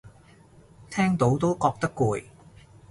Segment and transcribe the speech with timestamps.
[0.89, 2.23] 聽到都覺得攰